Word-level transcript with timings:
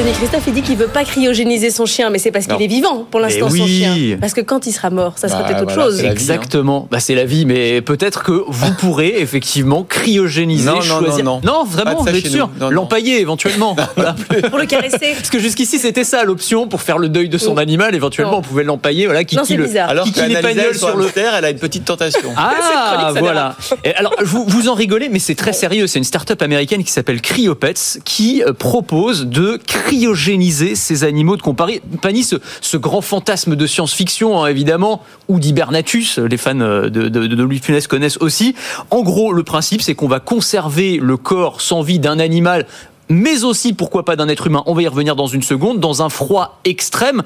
Anthony 0.00 0.14
Christophe, 0.14 0.44
il 0.46 0.54
dit 0.54 0.62
qu'il 0.62 0.78
veut 0.78 0.86
pas 0.86 1.04
cryogéniser 1.04 1.68
son 1.68 1.84
chien, 1.84 2.08
mais 2.08 2.18
c'est 2.18 2.30
parce 2.30 2.46
qu'il 2.46 2.54
Non. 2.54 2.60
est 2.60 2.66
vivant 2.68 3.06
pour 3.10 3.20
l'instant 3.20 3.50
son 3.50 3.66
chien. 3.66 4.16
Parce 4.18 4.32
que 4.32 4.40
quand 4.40 4.66
il 4.66 4.72
sera 4.72 4.88
mort, 4.88 5.18
ça 5.18 5.28
sera 5.28 5.40
Bah, 5.42 5.48
peut-être 5.48 5.62
autre 5.64 5.74
voilà, 5.74 5.90
chose. 5.90 6.00
hein. 6.02 6.10
Exactement. 6.10 6.88
Bah, 6.90 7.00
c'est 7.00 7.14
la 7.14 7.26
vie, 7.26 7.44
mais 7.44 7.82
peut-être 7.82 8.22
que 8.22 8.32
vous 8.46 8.72
pourrez 8.78 9.20
effectivement 9.20 9.84
cryogéniser, 9.84 10.64
Non, 10.64 10.76
non, 10.76 10.80
choisir. 10.80 11.22
non, 11.24 11.42
non. 11.44 11.64
vraiment, 11.64 12.02
vous 12.02 12.08
êtes 12.08 12.26
sûr. 12.28 12.48
Non, 12.58 12.66
non. 12.66 12.70
L'empailler 12.70 13.20
éventuellement. 13.20 13.76
Voilà. 13.96 14.14
Pour 14.48 14.58
le 14.58 14.64
caresser. 14.64 15.12
Parce 15.14 15.28
que 15.28 15.38
jusqu'ici, 15.38 15.78
c'était 15.78 16.04
ça 16.04 16.24
l'option 16.24 16.66
pour 16.66 16.80
faire 16.80 16.96
le 16.96 17.10
deuil 17.10 17.28
de 17.28 17.36
son 17.36 17.56
Oui. 17.56 17.62
animal. 17.62 17.94
Éventuellement, 17.94 18.32
Non. 18.32 18.38
on 18.38 18.42
pouvait 18.42 18.64
l'empailler. 18.64 19.04
Voilà, 19.04 19.24
qui 19.24 19.36
Non, 19.36 19.42
c'est 19.44 19.56
le, 19.56 19.64
bizarre. 19.66 19.90
Alors 19.90 20.06
elle, 20.06 20.74
sur 20.74 20.88
sur 20.88 20.96
le 20.96 21.04
hamster, 21.04 21.34
elle 21.34 21.44
a 21.44 21.50
une 21.50 21.58
petite 21.58 21.84
tentation. 21.84 22.30
Ah, 22.38 23.12
voilà. 23.18 23.54
Et 23.84 23.94
alors, 23.94 24.14
vous, 24.22 24.44
vous 24.46 24.68
en 24.68 24.74
rigolez, 24.74 25.08
mais 25.10 25.18
c'est 25.18 25.34
très 25.34 25.52
sérieux. 25.52 25.86
C'est 25.86 25.98
une 25.98 26.04
start-up 26.04 26.40
américaine 26.40 26.82
qui 26.84 26.90
s'appelle 26.92 27.20
Cryopets 27.20 27.98
qui 28.04 28.42
euh, 28.42 28.52
propose 28.54 29.26
de 29.26 29.58
cryogéniser 29.90 30.76
ces 30.76 31.02
animaux 31.02 31.36
de 31.36 31.42
compagnie. 31.42 32.22
Ce, 32.22 32.36
ce 32.60 32.76
grand 32.76 33.00
fantasme 33.00 33.56
de 33.56 33.66
science-fiction, 33.66 34.40
hein, 34.40 34.46
évidemment, 34.46 35.02
ou 35.26 35.40
d'Hibernatus, 35.40 36.18
les 36.18 36.36
fans 36.36 36.60
euh, 36.60 36.88
de, 36.88 37.08
de, 37.08 37.42
Louis 37.42 37.58
Funès 37.58 37.88
connaissent 37.88 38.18
aussi. 38.18 38.54
En 38.90 39.02
gros, 39.02 39.32
le 39.32 39.42
principe, 39.42 39.82
c'est 39.82 39.96
qu'on 39.96 40.06
va 40.06 40.20
conserver 40.20 40.98
le 41.02 41.16
corps 41.16 41.60
sans 41.60 41.82
vie 41.82 41.98
d'un 41.98 42.20
animal 42.20 42.66
mais 43.10 43.44
aussi 43.44 43.74
pourquoi 43.74 44.04
pas 44.04 44.16
d'un 44.16 44.28
être 44.28 44.46
humain, 44.46 44.62
on 44.66 44.72
va 44.72 44.82
y 44.82 44.88
revenir 44.88 45.16
dans 45.16 45.26
une 45.26 45.42
seconde, 45.42 45.80
dans 45.80 46.02
un 46.02 46.08
froid 46.08 46.60
extrême, 46.64 47.22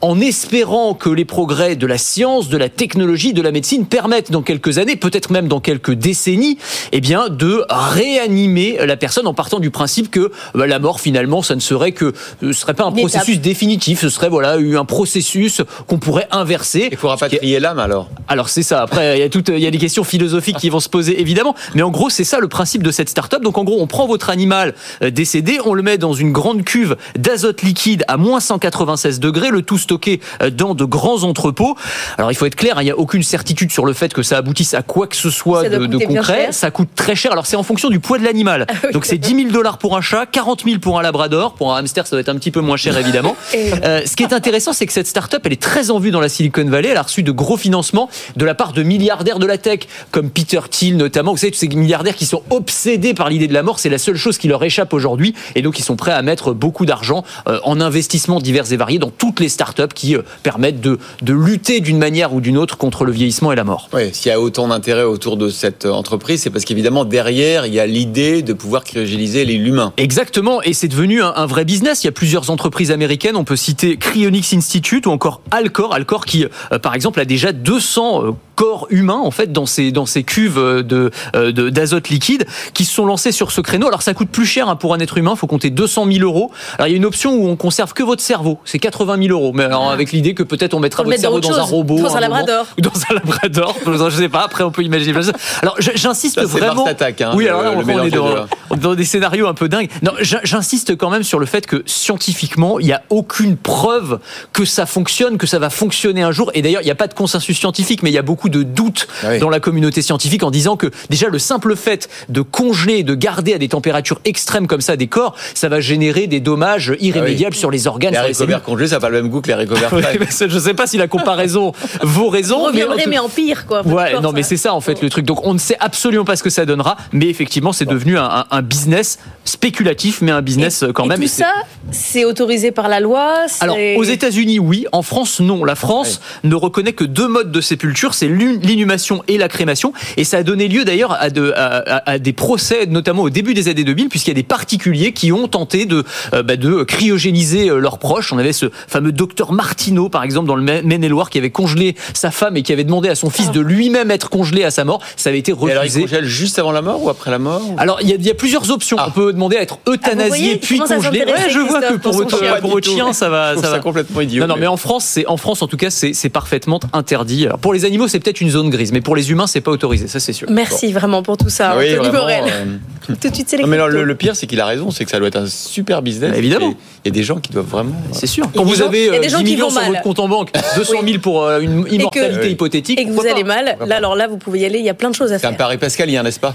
en 0.00 0.20
espérant 0.20 0.94
que 0.94 1.08
les 1.08 1.24
progrès 1.24 1.74
de 1.74 1.86
la 1.86 1.98
science, 1.98 2.48
de 2.48 2.56
la 2.56 2.68
technologie, 2.68 3.32
de 3.32 3.42
la 3.42 3.50
médecine 3.50 3.86
permettent 3.86 4.30
dans 4.30 4.42
quelques 4.42 4.78
années, 4.78 4.96
peut-être 4.96 5.30
même 5.30 5.48
dans 5.48 5.60
quelques 5.60 5.92
décennies, 5.92 6.58
eh 6.92 7.00
bien, 7.00 7.28
de 7.28 7.64
réanimer 7.68 8.78
la 8.84 8.96
personne 8.96 9.26
en 9.26 9.34
partant 9.34 9.58
du 9.58 9.70
principe 9.70 10.10
que 10.10 10.30
bah, 10.54 10.66
la 10.66 10.78
mort 10.78 11.00
finalement, 11.00 11.42
ça 11.42 11.54
ne 11.54 11.60
serait 11.60 11.92
que, 11.92 12.12
ce 12.42 12.52
serait 12.52 12.74
pas 12.74 12.84
un 12.84 12.92
processus 12.92 13.40
définitif, 13.40 14.00
ce 14.00 14.10
serait 14.10 14.28
voilà 14.28 14.56
un 14.56 14.84
processus 14.84 15.62
qu'on 15.86 15.98
pourrait 15.98 16.28
inverser. 16.30 16.88
Il 16.92 16.98
faut 16.98 17.08
rapatrier 17.08 17.58
l'âme 17.58 17.78
alors. 17.78 18.10
Alors 18.28 18.50
c'est 18.50 18.62
ça. 18.62 18.82
Après, 18.82 19.18
il 19.18 19.20
y 19.20 19.24
a 19.24 19.28
toutes, 19.30 19.48
il 19.48 19.60
y 19.60 19.66
a 19.66 19.70
des 19.70 19.78
questions 19.78 20.04
philosophiques 20.04 20.58
qui 20.58 20.68
vont 20.68 20.80
se 20.80 20.88
poser 20.88 21.20
évidemment, 21.20 21.54
mais 21.74 21.82
en 21.82 21.90
gros 21.90 22.10
c'est 22.10 22.24
ça 22.24 22.38
le 22.38 22.48
principe 22.48 22.82
de 22.82 22.90
cette 22.90 23.08
start-up. 23.08 23.42
Donc 23.42 23.56
en 23.56 23.64
gros, 23.64 23.80
on 23.80 23.86
prend 23.86 24.06
votre 24.06 24.28
animal 24.28 24.74
euh, 25.02 25.10
décédé, 25.22 25.60
on 25.64 25.74
le 25.74 25.84
met 25.84 25.98
dans 25.98 26.14
une 26.14 26.32
grande 26.32 26.64
cuve 26.64 26.96
d'azote 27.16 27.62
liquide 27.62 28.04
à 28.08 28.16
moins 28.16 28.40
196 28.40 29.20
degrés, 29.20 29.50
le 29.50 29.62
tout 29.62 29.78
stocké 29.78 30.18
euh, 30.42 30.50
dans 30.50 30.74
de 30.74 30.84
grands 30.84 31.22
entrepôts. 31.22 31.76
Alors 32.18 32.32
il 32.32 32.34
faut 32.34 32.46
être 32.46 32.56
clair, 32.56 32.76
hein, 32.76 32.82
il 32.82 32.86
n'y 32.86 32.90
a 32.90 32.98
aucune 32.98 33.22
certitude 33.22 33.70
sur 33.70 33.86
le 33.86 33.92
fait 33.92 34.12
que 34.12 34.24
ça 34.24 34.38
aboutisse 34.38 34.74
à 34.74 34.82
quoi 34.82 35.06
que 35.06 35.14
ce 35.14 35.30
soit 35.30 35.68
de, 35.68 36.04
concret. 36.04 36.48
Ça 36.50 36.72
coûte 36.72 36.88
très 36.96 37.14
cher. 37.14 37.30
Alors 37.30 37.46
c'est 37.46 37.54
en 37.54 37.62
fonction 37.62 37.88
du 37.88 38.00
poids 38.00 38.18
de 38.18 38.24
l'animal. 38.24 38.66
oui. 38.82 38.90
Donc 38.92 39.04
c'est 39.04 39.16
10 39.16 39.36
000 39.36 39.50
dollars 39.50 39.78
pour 39.78 39.96
un 39.96 40.00
chat, 40.00 40.26
40 40.26 40.64
000 40.64 40.80
pour 40.80 40.98
un 40.98 41.02
labrador, 41.02 41.54
pour 41.54 41.72
un 41.72 41.78
hamster 41.78 42.04
ça 42.04 42.16
doit 42.16 42.20
être 42.20 42.28
un 42.28 42.34
petit 42.34 42.50
peu 42.50 42.60
moins 42.60 42.76
cher 42.76 42.98
évidemment. 42.98 43.36
Euh, 43.84 44.02
ce 44.06 44.16
qui 44.16 44.22
est 44.22 44.32
intéressant, 44.32 44.72
c'est 44.72 44.86
que 44.86 44.92
cette 44.92 45.06
start-up, 45.06 45.42
elle 45.44 45.52
est 45.52 45.60
très 45.60 45.90
en 45.90 45.98
vue 45.98 46.10
dans 46.10 46.20
la 46.20 46.28
Silicon 46.28 46.64
Valley. 46.64 46.88
Elle 46.88 46.96
a 46.96 47.02
reçu 47.02 47.22
de 47.22 47.32
gros 47.32 47.56
financements 47.56 48.08
de 48.36 48.44
la 48.44 48.54
part 48.54 48.72
de 48.72 48.82
milliardaires 48.82 49.38
de 49.38 49.46
la 49.46 49.58
tech, 49.58 49.80
comme 50.10 50.30
Peter 50.30 50.60
Thiel 50.70 50.96
notamment. 50.96 51.32
Vous 51.32 51.38
savez, 51.38 51.52
tous 51.52 51.58
ces 51.58 51.68
milliardaires 51.68 52.14
qui 52.14 52.26
sont 52.26 52.42
obsédés 52.50 53.14
par 53.14 53.28
l'idée 53.28 53.48
de 53.48 53.54
la 53.54 53.62
mort, 53.62 53.78
c'est 53.78 53.88
la 53.88 53.98
seule 53.98 54.16
chose 54.16 54.38
qui 54.38 54.48
leur 54.48 54.62
échappe 54.64 54.92
aujourd'hui. 54.92 55.11
Et 55.54 55.62
donc, 55.62 55.78
ils 55.78 55.82
sont 55.82 55.96
prêts 55.96 56.12
à 56.12 56.22
mettre 56.22 56.52
beaucoup 56.52 56.86
d'argent 56.86 57.24
euh, 57.48 57.58
en 57.64 57.80
investissements 57.80 58.40
divers 58.40 58.72
et 58.72 58.76
variés 58.76 58.98
dans 58.98 59.10
toutes 59.10 59.40
les 59.40 59.48
start-up 59.48 59.92
qui 59.94 60.16
euh, 60.16 60.22
permettent 60.42 60.80
de, 60.80 60.98
de 61.22 61.32
lutter 61.32 61.80
d'une 61.80 61.98
manière 61.98 62.32
ou 62.34 62.40
d'une 62.40 62.58
autre 62.58 62.76
contre 62.76 63.04
le 63.04 63.12
vieillissement 63.12 63.52
et 63.52 63.56
la 63.56 63.64
mort. 63.64 63.88
Oui, 63.92 64.10
s'il 64.12 64.30
y 64.30 64.32
a 64.34 64.40
autant 64.40 64.68
d'intérêt 64.68 65.04
autour 65.04 65.36
de 65.36 65.48
cette 65.48 65.84
euh, 65.86 65.90
entreprise, 65.92 66.42
c'est 66.42 66.50
parce 66.50 66.64
qu'évidemment, 66.64 67.04
derrière, 67.04 67.66
il 67.66 67.74
y 67.74 67.80
a 67.80 67.86
l'idée 67.86 68.42
de 68.42 68.52
pouvoir 68.52 68.84
cryogéniser 68.84 69.44
les- 69.44 69.58
l'humain. 69.58 69.92
Exactement, 69.96 70.62
et 70.62 70.72
c'est 70.72 70.88
devenu 70.88 71.22
un, 71.22 71.32
un 71.36 71.46
vrai 71.46 71.64
business. 71.64 72.02
Il 72.04 72.06
y 72.06 72.08
a 72.08 72.12
plusieurs 72.12 72.50
entreprises 72.50 72.90
américaines. 72.90 73.36
On 73.36 73.44
peut 73.44 73.56
citer 73.56 73.96
Cryonics 73.96 74.52
Institute 74.54 75.06
ou 75.06 75.10
encore 75.10 75.40
Alcor. 75.50 75.94
Alcor 75.94 76.24
qui, 76.24 76.46
par 76.82 76.94
exemple, 76.94 77.20
a 77.20 77.24
déjà 77.24 77.52
200 77.52 78.24
euh, 78.26 78.30
corps 78.54 78.86
humains 78.90 79.20
en 79.22 79.30
fait 79.30 79.52
dans 79.52 79.66
ces 79.66 79.92
dans 79.92 80.06
ces 80.06 80.22
cuves 80.24 80.58
euh, 80.58 80.82
de 80.82 81.10
euh, 81.34 81.52
de- 81.52 81.70
d'azote 81.70 82.08
liquide 82.08 82.44
qui 82.74 82.84
se 82.84 82.92
sont 82.94 83.06
lancés 83.06 83.32
sur 83.32 83.50
ce 83.52 83.60
créneau. 83.60 83.86
Alors 83.88 84.02
ça 84.02 84.14
coûte 84.14 84.28
plus 84.28 84.46
cher 84.46 84.68
hein, 84.68 84.76
pour 84.76 84.94
un 84.94 84.98
être 85.00 85.18
humain. 85.18 85.34
Faut 85.36 85.46
compter 85.46 85.70
200 85.70 86.06
000 86.10 86.24
euros. 86.24 86.50
Alors 86.78 86.88
il 86.88 86.90
y 86.90 86.94
a 86.94 86.96
une 86.96 87.04
option 87.04 87.34
où 87.34 87.48
on 87.48 87.56
conserve 87.56 87.92
que 87.92 88.02
votre 88.02 88.22
cerveau. 88.22 88.58
C'est 88.64 88.78
80 88.78 89.16
000 89.26 89.28
euros. 89.38 89.52
Mais 89.54 89.64
alors 89.64 89.90
avec 89.90 90.12
l'idée 90.12 90.34
que 90.34 90.42
peut-être 90.42 90.74
on 90.74 90.80
mettra 90.80 91.02
le 91.02 91.08
votre 91.10 91.20
cerveau 91.20 91.40
dans 91.40 91.48
dans 91.50 91.58
un 91.58 91.62
robot, 91.62 91.98
dans 91.98 92.06
un 92.16 92.20
moment. 92.20 92.20
labrador. 92.20 92.66
ou 92.78 92.80
dans 92.82 92.90
un 93.10 93.14
labrador. 93.14 93.76
Je 94.10 94.16
sais 94.16 94.28
pas. 94.28 94.40
Après 94.44 94.64
on 94.64 94.70
peut 94.70 94.82
imaginer. 94.82 95.16
Alors 95.62 95.76
j'insiste 95.78 96.40
vraiment. 96.42 96.84
Attack, 96.86 97.20
hein, 97.20 97.32
oui, 97.34 97.44
le- 97.44 97.50
alors 97.50 97.62
là 97.62 97.70
le 97.72 97.76
on, 97.76 97.80
on 97.80 97.84
mélange 97.86 98.06
est 98.06 98.10
dans. 98.10 98.46
Dans 98.76 98.94
des 98.94 99.04
scénarios 99.04 99.46
un 99.46 99.54
peu 99.54 99.68
dingues. 99.68 99.88
Non, 100.02 100.12
j'in- 100.20 100.40
j'insiste 100.44 100.96
quand 100.96 101.10
même 101.10 101.22
sur 101.22 101.38
le 101.38 101.46
fait 101.46 101.66
que 101.66 101.82
scientifiquement, 101.86 102.78
il 102.78 102.86
n'y 102.86 102.92
a 102.92 103.02
aucune 103.10 103.56
preuve 103.56 104.18
que 104.52 104.64
ça 104.64 104.86
fonctionne, 104.86 105.38
que 105.38 105.46
ça 105.46 105.58
va 105.58 105.70
fonctionner 105.70 106.22
un 106.22 106.32
jour. 106.32 106.50
Et 106.54 106.62
d'ailleurs, 106.62 106.82
il 106.82 106.86
n'y 106.86 106.90
a 106.90 106.94
pas 106.96 107.08
de 107.08 107.14
consensus 107.14 107.58
scientifique, 107.58 108.02
mais 108.02 108.10
il 108.10 108.14
y 108.14 108.18
a 108.18 108.22
beaucoup 108.22 108.48
de 108.48 108.62
doutes 108.62 109.08
Ah 109.22 109.28
oui. 109.32 109.38
dans 109.38 109.48
la 109.50 109.60
communauté 109.60 110.02
scientifique 110.02 110.42
en 110.42 110.50
disant 110.50 110.76
que 110.76 110.90
déjà 111.10 111.28
le 111.28 111.38
simple 111.38 111.76
fait 111.76 112.08
de 112.28 112.40
congeler 112.42 113.02
de 113.02 113.14
garder 113.14 113.54
à 113.54 113.58
des 113.58 113.68
températures 113.68 114.20
extrêmes 114.24 114.66
comme 114.66 114.80
ça 114.80 114.96
des 114.96 115.06
corps, 115.06 115.34
ça 115.54 115.68
va 115.68 115.80
générer 115.80 116.26
des 116.26 116.40
dommages 116.40 116.94
irrémédiables 117.00 117.54
sur 117.56 117.70
les 117.70 117.86
organes. 117.86 118.14
Les 118.26 118.34
sur 118.34 118.46
les 118.46 118.54
congelés, 118.60 118.88
ça 118.88 118.96
n'a 118.96 119.00
pas 119.00 119.08
le 119.10 119.22
même 119.22 119.30
goût 119.30 119.40
que 119.40 119.50
les 119.50 119.56
je 120.48 120.58
sais 120.58 120.74
pas 120.74 120.86
si 120.86 120.96
la 120.98 121.08
comparaison 121.08 121.72
vaut 122.02 122.26
On 122.26 122.28
raison. 122.30 122.56
mais 122.58 122.62
en 122.62 122.66
reviendrait, 122.88 123.02
tout- 123.04 123.10
mais 123.10 123.18
en 123.18 123.28
pire, 123.28 123.66
quoi. 123.66 123.86
Ouais, 123.86 124.20
non, 124.20 124.32
mais 124.32 124.42
c'est 124.42 124.56
ça 124.56 124.74
en 124.74 124.80
fait 124.80 125.00
le 125.02 125.08
truc. 125.10 125.24
Donc 125.24 125.46
on 125.46 125.54
ne 125.54 125.58
sait 125.58 125.76
absolument 125.80 126.24
pas 126.24 126.36
ce 126.36 126.42
que 126.42 126.50
ça 126.50 126.64
donnera, 126.66 126.96
mais 127.12 127.26
effectivement 127.28 127.72
c'est 127.72 127.84
devenu 127.84 128.18
un, 128.18 128.44
un- 128.50 128.61
un 128.62 128.64
business 128.64 129.18
spéculatif, 129.44 130.20
mais 130.22 130.30
un 130.30 130.40
business 130.40 130.82
euh, 130.82 130.92
quand 130.92 131.04
Et 131.04 131.08
même. 131.08 131.18
tout 131.18 131.24
Et 131.24 131.28
c'est- 131.28 131.42
ça, 131.42 131.52
c'est 131.90 132.24
autorisé 132.24 132.70
par 132.70 132.88
la 132.88 133.00
loi. 133.00 133.34
Alors, 133.60 133.76
aux 133.96 134.04
États-Unis, 134.04 134.58
oui. 134.60 134.86
En 134.92 135.02
France, 135.02 135.40
non. 135.40 135.64
La 135.64 135.74
France 135.74 136.20
ne 136.44 136.54
reconnaît 136.54 136.92
que 136.92 137.04
deux 137.04 137.26
modes 137.28 137.50
de 137.50 137.60
sépulture, 137.60 138.14
c'est 138.14 138.28
l'in- 138.28 138.58
l'inhumation 138.62 139.22
et 139.28 139.38
la 139.38 139.48
crémation. 139.48 139.92
Et 140.16 140.24
ça 140.24 140.38
a 140.38 140.42
donné 140.44 140.68
lieu 140.68 140.84
d'ailleurs 140.84 141.12
à, 141.20 141.30
de- 141.30 141.52
à- 141.56 141.78
à- 141.78 142.10
à 142.12 142.18
des 142.18 142.32
procès, 142.32 142.86
notamment 142.86 143.22
au 143.22 143.30
début 143.30 143.52
des 143.54 143.68
années 143.68 143.84
2000, 143.84 144.08
puisqu'il 144.08 144.30
y 144.30 144.32
a 144.32 144.34
des 144.34 144.42
particuliers 144.42 145.12
qui 145.12 145.32
ont 145.32 145.48
tenté 145.48 145.86
de, 145.86 146.04
euh, 146.34 146.42
bah, 146.42 146.56
de 146.56 146.84
cryogéniser 146.84 147.68
euh, 147.68 147.78
leurs 147.78 147.98
proches. 147.98 148.32
On 148.32 148.38
avait 148.38 148.52
ce 148.52 148.66
fameux 148.88 149.12
docteur 149.12 149.52
Martineau, 149.52 150.08
par 150.08 150.22
exemple, 150.22 150.46
dans 150.46 150.56
le 150.56 150.62
Ma- 150.62 150.82
Maine-et-Loire, 150.82 151.30
qui 151.30 151.38
avait 151.38 151.50
congelé 151.50 151.96
sa 152.14 152.30
femme 152.30 152.56
et 152.56 152.62
qui 152.62 152.72
avait 152.72 152.84
demandé 152.84 153.08
à 153.08 153.14
son 153.16 153.28
fils 153.28 153.50
de 153.50 153.60
lui-même 153.60 154.10
être 154.10 154.30
congelé 154.30 154.62
à 154.64 154.70
sa 154.70 154.84
mort. 154.84 155.00
Ça 155.16 155.30
avait 155.30 155.38
été 155.40 155.50
Et 155.52 155.54
alors, 155.54 155.68
ils 155.70 155.78
refusé. 155.78 156.00
congèlent 156.02 156.24
juste 156.26 156.58
avant 156.58 156.72
la 156.72 156.82
mort 156.82 157.02
ou 157.02 157.10
après 157.10 157.30
la 157.30 157.38
mort 157.38 157.60
Alors, 157.78 157.98
il 158.02 158.08
y, 158.08 158.12
a- 158.12 158.16
il 158.16 158.24
y 158.26 158.30
a 158.30 158.34
plusieurs 158.52 158.70
options. 158.74 158.96
Ah. 159.00 159.06
On 159.08 159.10
peut 159.12 159.32
demander 159.32 159.56
à 159.56 159.62
être 159.62 159.78
Ah, 159.86 159.90
euthanasié 159.90 160.28
voyez, 160.28 160.52
il 160.52 160.58
puis 160.60 160.78
congelé. 160.78 161.24
Ouais, 161.24 161.48
je 161.50 161.58
vois 161.58 161.80
que 161.80 161.94
pour 161.94 162.12
votre, 162.12 162.38
chien. 162.38 162.56
pour 162.60 162.70
votre 162.72 162.88
chien, 162.88 163.12
ça 163.12 163.28
va, 163.28 163.56
ça 163.56 163.70
va. 163.70 163.78
complètement 163.80 164.20
idiot. 164.20 164.42
Non, 164.42 164.54
non, 164.54 164.60
mais 164.60 164.66
en 164.66 164.76
France, 164.76 165.04
c'est 165.04 165.26
en 165.26 165.36
France 165.36 165.62
en 165.62 165.66
tout 165.68 165.76
cas, 165.76 165.90
c'est 165.90 166.28
parfaitement 166.28 166.80
interdit. 166.92 167.46
Alors, 167.46 167.58
pour 167.58 167.72
les 167.72 167.84
animaux, 167.84 168.08
c'est 168.08 168.20
peut-être 168.20 168.40
une 168.40 168.50
zone 168.50 168.70
grise, 168.70 168.92
mais 168.92 169.00
pour 169.00 169.16
les 169.16 169.30
humains, 169.30 169.46
c'est 169.46 169.60
pas 169.60 169.70
autorisé. 169.70 170.08
Ça, 170.08 170.20
c'est 170.20 170.32
sûr. 170.32 170.48
Merci 170.50 170.92
vraiment 170.92 171.22
pour 171.22 171.36
tout 171.36 171.48
ça, 171.48 171.76
Oui, 171.78 171.84
Anthony 171.92 171.96
vraiment, 172.08 172.18
Morel. 172.20 172.44
euh, 172.46 172.64
Tout 173.20 173.28
de 173.30 173.34
suite, 173.34 173.48
c'est 173.48 173.56
les 173.56 173.62
Non, 173.64 173.68
mais 173.68 173.76
alors, 173.76 173.88
cryptos. 173.88 174.00
le, 174.02 174.06
le 174.06 174.14
pire, 174.14 174.36
c'est 174.36 174.46
qu'il 174.46 174.60
a 174.60 174.66
raison, 174.66 174.90
c'est 174.90 175.04
que 175.04 175.10
ça 175.10 175.18
doit 175.18 175.28
être 175.28 175.36
un 175.36 175.46
super 175.46 176.02
business. 176.02 176.36
Évidemment. 176.36 176.70
Et 176.70 176.76
Il 177.04 177.08
y 177.08 177.08
a 177.08 177.12
des 177.12 177.22
gens 177.24 177.36
qui 177.40 177.50
doivent 177.52 177.66
vraiment. 177.66 177.94
C'est 178.12 178.26
sûr. 178.28 178.46
Quand 178.54 178.62
vous 178.64 178.80
avez 178.82 179.06
il 179.06 179.06
y 179.06 179.10
a 179.10 179.14
euh, 179.14 179.20
des 179.20 179.28
gens 179.28 179.38
10 179.38 179.44
qui 179.44 179.50
millions 179.54 179.70
sur 179.70 179.80
votre 179.82 180.02
compte 180.02 180.18
en 180.20 180.28
banque, 180.28 180.50
200 180.76 180.94
000 181.04 181.18
pour 181.18 181.44
euh, 181.44 181.60
une 181.60 181.86
immortalité 181.90 182.40
que- 182.40 182.46
hypothétique, 182.46 183.00
Et 183.00 183.04
que 183.06 183.10
vous 183.10 183.26
allez 183.26 183.44
mal, 183.44 183.76
là, 183.86 183.96
alors 183.96 184.14
là, 184.14 184.28
vous 184.28 184.36
pouvez 184.36 184.60
y 184.60 184.64
aller, 184.66 184.78
il 184.78 184.84
y 184.84 184.90
a 184.90 184.94
plein 184.94 185.10
de 185.10 185.14
choses 185.14 185.32
à 185.32 185.38
C'est 185.38 185.46
un 185.46 185.50
faire. 185.50 185.58
pari 185.58 185.78
pascalien, 185.78 186.22
n'est-ce 186.22 186.38
pas? 186.40 186.54